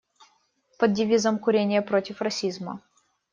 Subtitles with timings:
[0.79, 2.81] Под девизом: «Курение против расизма».